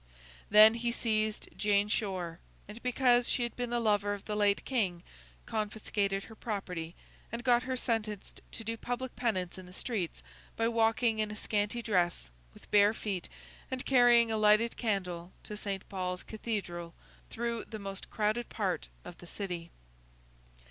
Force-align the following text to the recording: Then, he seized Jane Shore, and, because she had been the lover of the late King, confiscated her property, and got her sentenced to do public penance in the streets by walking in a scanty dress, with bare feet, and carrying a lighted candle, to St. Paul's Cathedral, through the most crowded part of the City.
Then, 0.49 0.73
he 0.73 0.91
seized 0.91 1.47
Jane 1.55 1.87
Shore, 1.87 2.39
and, 2.67 2.81
because 2.81 3.29
she 3.29 3.43
had 3.43 3.55
been 3.55 3.69
the 3.69 3.79
lover 3.79 4.15
of 4.15 4.25
the 4.25 4.35
late 4.35 4.65
King, 4.65 5.03
confiscated 5.45 6.23
her 6.23 6.33
property, 6.33 6.95
and 7.31 7.43
got 7.43 7.61
her 7.61 7.77
sentenced 7.77 8.41
to 8.53 8.63
do 8.63 8.77
public 8.77 9.15
penance 9.15 9.59
in 9.59 9.67
the 9.67 9.73
streets 9.73 10.23
by 10.57 10.67
walking 10.69 11.19
in 11.19 11.29
a 11.29 11.35
scanty 11.35 11.83
dress, 11.83 12.31
with 12.51 12.71
bare 12.71 12.95
feet, 12.95 13.29
and 13.69 13.85
carrying 13.85 14.31
a 14.31 14.37
lighted 14.37 14.75
candle, 14.75 15.33
to 15.43 15.55
St. 15.55 15.87
Paul's 15.87 16.23
Cathedral, 16.23 16.95
through 17.29 17.65
the 17.65 17.77
most 17.77 18.09
crowded 18.09 18.49
part 18.49 18.87
of 19.05 19.19
the 19.19 19.27
City. 19.27 19.69